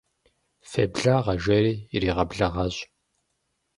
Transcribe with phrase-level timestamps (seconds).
[0.69, 2.75] Феблагъэ, жери иригъэблэгъащ.